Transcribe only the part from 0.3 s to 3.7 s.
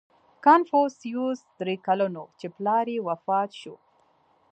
•کنفوسیوس درې کلن و، چې پلار یې وفات